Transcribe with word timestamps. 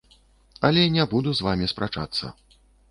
Але 0.69 0.81
не 0.95 1.05
буду 1.13 1.37
з 1.39 1.47
вамі 1.51 1.71
спрачацца. 1.77 2.37